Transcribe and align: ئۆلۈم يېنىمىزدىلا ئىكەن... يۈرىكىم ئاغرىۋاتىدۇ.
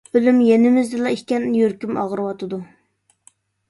ئۆلۈم 0.17 0.37
يېنىمىزدىلا 0.45 1.13
ئىكەن... 1.17 1.47
يۈرىكىم 1.61 2.03
ئاغرىۋاتىدۇ. 2.07 2.65